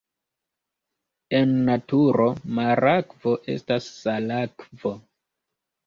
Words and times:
En 1.41 1.51
naturo 1.67 2.27
marakvo 2.61 3.37
estas 3.59 3.95
salakvo. 4.03 4.99